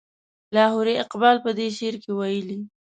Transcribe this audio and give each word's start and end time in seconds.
لاهوري 0.55 0.93
اقبال 1.03 1.35
په 1.45 1.49
دې 1.57 1.67
شعر 1.77 1.95
کې 2.03 2.11
ویلي. 2.13 2.57